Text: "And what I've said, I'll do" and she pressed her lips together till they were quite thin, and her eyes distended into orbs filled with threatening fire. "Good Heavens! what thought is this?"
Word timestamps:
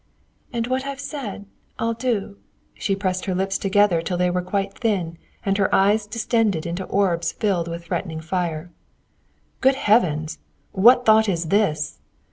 "And 0.51 0.65
what 0.65 0.83
I've 0.87 0.99
said, 0.99 1.45
I'll 1.77 1.93
do" 1.93 2.23
and 2.23 2.37
she 2.81 2.95
pressed 2.95 3.25
her 3.25 3.35
lips 3.35 3.59
together 3.59 4.01
till 4.01 4.17
they 4.17 4.31
were 4.31 4.41
quite 4.41 4.73
thin, 4.79 5.19
and 5.45 5.59
her 5.59 5.69
eyes 5.75 6.07
distended 6.07 6.65
into 6.65 6.85
orbs 6.85 7.31
filled 7.33 7.67
with 7.67 7.83
threatening 7.85 8.19
fire. 8.19 8.71
"Good 9.59 9.75
Heavens! 9.75 10.39
what 10.71 11.05
thought 11.05 11.29
is 11.29 11.49
this?" 11.49 11.99